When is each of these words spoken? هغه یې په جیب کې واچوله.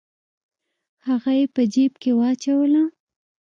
هغه 1.07 1.31
یې 1.39 1.45
په 1.53 1.61
جیب 1.73 1.93
کې 2.01 2.11
واچوله. 2.19 2.83